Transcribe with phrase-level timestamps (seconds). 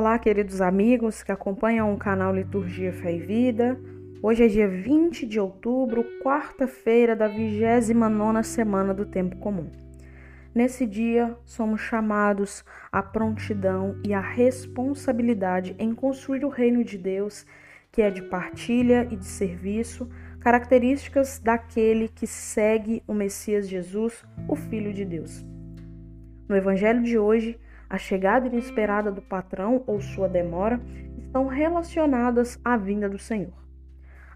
[0.00, 3.78] Olá, queridos amigos que acompanham o canal Liturgia Fé e Vida.
[4.22, 9.70] Hoje é dia 20 de outubro, quarta-feira da 29 semana do Tempo Comum.
[10.54, 17.44] Nesse dia, somos chamados à prontidão e à responsabilidade em construir o reino de Deus,
[17.92, 20.08] que é de partilha e de serviço,
[20.40, 25.44] características daquele que segue o Messias Jesus, o Filho de Deus.
[26.48, 30.80] No evangelho de hoje, a chegada inesperada do patrão ou sua demora
[31.18, 33.52] estão relacionadas à vinda do Senhor.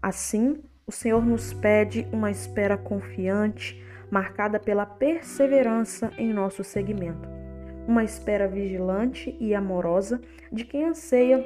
[0.00, 7.28] Assim, o Senhor nos pede uma espera confiante, marcada pela perseverança em nosso seguimento.
[7.86, 11.44] Uma espera vigilante e amorosa de quem anseia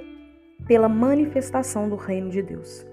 [0.67, 2.87] pela manifestação do reino de Deus.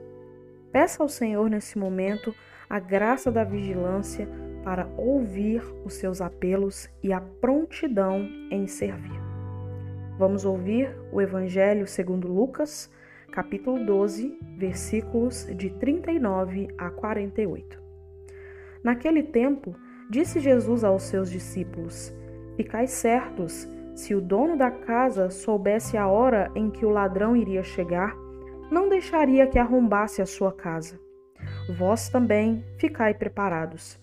[0.71, 2.33] Peça ao Senhor nesse momento
[2.67, 4.27] a graça da vigilância
[4.63, 9.19] para ouvir os seus apelos e a prontidão em servir.
[10.17, 12.89] Vamos ouvir o Evangelho segundo Lucas,
[13.31, 17.81] capítulo 12, versículos de 39 a 48.
[18.83, 19.75] Naquele tempo,
[20.09, 22.13] disse Jesus aos seus discípulos:
[22.55, 27.63] Ficai certos, se o dono da casa soubesse a hora em que o ladrão iria
[27.63, 28.15] chegar,
[28.71, 30.99] não deixaria que arrombasse a sua casa.
[31.77, 34.02] Vós também ficai preparados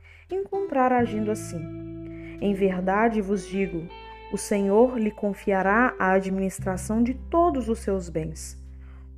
[0.35, 1.61] encontrar agindo assim.
[2.41, 3.87] Em verdade vos digo:
[4.31, 8.57] o Senhor lhe confiará a administração de todos os seus bens.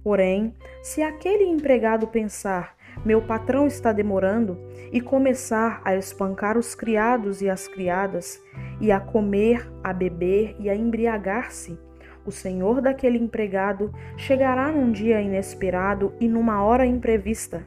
[0.04, 2.76] Porém, se aquele empregado pensar,
[3.06, 4.58] meu patrão está demorando,
[4.92, 8.40] e começar a espancar os criados e as criadas,
[8.82, 11.80] e a comer, a beber e a embriagar-se,
[12.26, 17.66] o senhor daquele empregado chegará num dia inesperado e numa hora imprevista.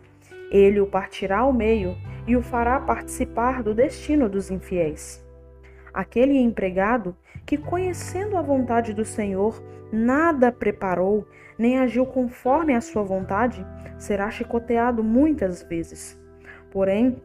[0.50, 1.96] Ele o partirá ao meio
[2.26, 5.25] e o fará participar do destino dos infiéis.
[5.92, 7.16] Aquele empregado
[7.47, 11.26] que, conhecendo a vontade do Senhor, nada preparou,
[11.59, 13.65] nem agiu conforme a sua vontade,
[13.98, 16.20] será chicoteado muitas vezes.
[16.70, 17.22] Porém,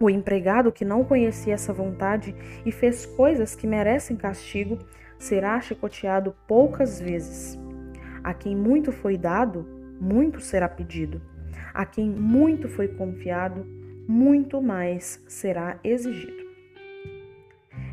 [0.00, 4.78] o empregado que não conhecia essa vontade e fez coisas que merecem castigo,
[5.18, 7.58] será chicoteado poucas vezes.
[8.22, 9.66] A quem muito foi dado,
[10.00, 11.20] muito será pedido.
[11.74, 13.66] A quem muito foi confiado,
[14.08, 16.48] muito mais será exigido.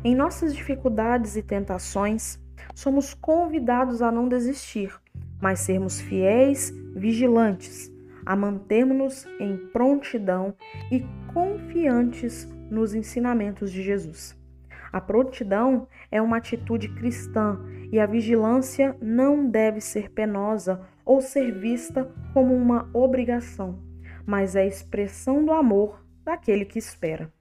[0.02, 2.38] Em nossas dificuldades e tentações,
[2.74, 4.98] somos convidados a não desistir,
[5.38, 7.92] mas sermos fiéis, vigilantes,
[8.24, 10.54] a mantermos-nos em prontidão
[10.90, 11.04] e
[11.34, 14.34] confiantes nos ensinamentos de Jesus.
[14.90, 17.60] A prontidão é uma atitude cristã
[17.92, 23.78] e a vigilância não deve ser penosa ou ser vista como uma obrigação,
[24.24, 27.32] mas é expressão do amor daquele que espera.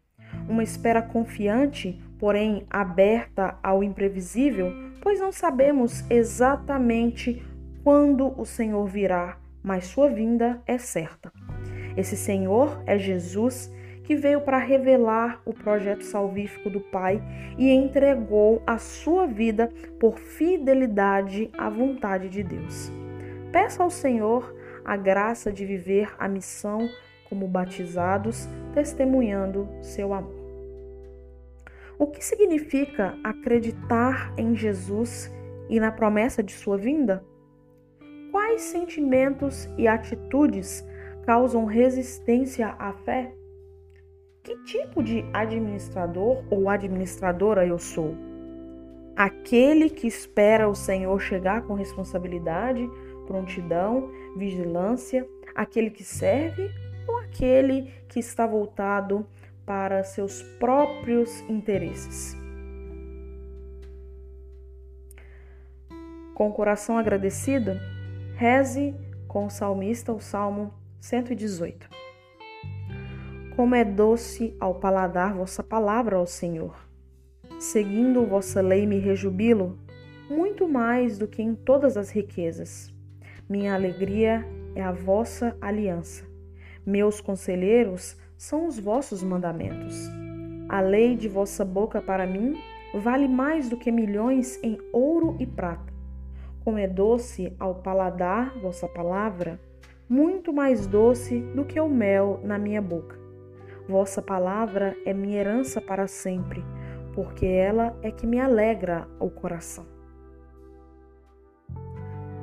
[0.48, 7.44] Uma espera confiante, porém aberta ao imprevisível, pois não sabemos exatamente
[7.84, 11.34] quando o Senhor virá, mas sua vinda é certa.
[11.98, 17.20] Esse Senhor é Jesus que veio para revelar o projeto salvífico do Pai
[17.58, 22.92] e entregou a sua vida por fidelidade à vontade de Deus.
[23.52, 26.88] Peça ao Senhor a graça de viver a missão
[27.30, 30.46] como batizados, testemunhando seu amor.
[31.98, 35.32] O que significa acreditar em Jesus
[35.70, 37.24] e na promessa de sua vinda?
[38.32, 40.86] Quais sentimentos e atitudes
[41.26, 43.34] causam resistência à fé?
[44.44, 48.14] Que tipo de administrador ou administradora eu sou?
[49.16, 52.88] Aquele que espera o Senhor chegar com responsabilidade,
[53.26, 55.26] prontidão, vigilância,
[55.56, 56.70] aquele que serve
[57.36, 59.28] aquele que está voltado
[59.66, 62.38] para seus próprios interesses.
[66.34, 67.72] Com o coração agradecido,
[68.36, 68.96] reze
[69.28, 71.90] com o salmista o Salmo 118.
[73.56, 76.76] Como é doce ao paladar vossa palavra, ó Senhor.
[77.60, 79.78] Seguindo vossa lei me rejubilo,
[80.30, 82.94] muito mais do que em todas as riquezas.
[83.48, 84.46] Minha alegria
[84.76, 86.35] é a vossa aliança.
[86.86, 89.96] Meus conselheiros são os vossos mandamentos.
[90.70, 92.56] A lei de vossa boca para mim
[92.94, 95.94] vale mais do que milhões em ouro e prata.
[96.64, 99.60] como é doce ao paladar vossa palavra,
[100.10, 103.16] muito mais doce do que o mel na minha boca.
[103.88, 106.64] Vossa palavra é minha herança para sempre,
[107.14, 109.86] porque ela é que me alegra o coração.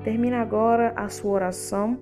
[0.04, 1.98] Termina agora a sua oração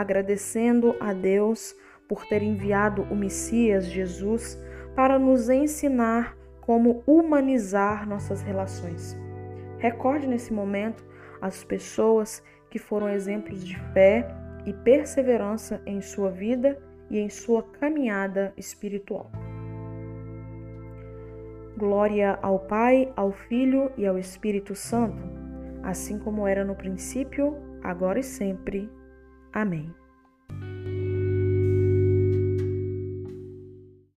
[0.00, 1.74] agradecendo a Deus
[2.08, 4.58] por ter enviado o Messias Jesus
[4.96, 9.16] para nos ensinar como humanizar nossas relações.
[9.78, 11.04] Recorde nesse momento
[11.40, 14.26] as pessoas que foram exemplos de fé
[14.66, 19.30] e perseverança em sua vida e em sua caminhada espiritual.
[21.76, 25.22] Glória ao Pai, ao Filho e ao Espírito Santo,
[25.82, 28.90] assim como era no princípio, agora e sempre.
[29.52, 29.99] Amém.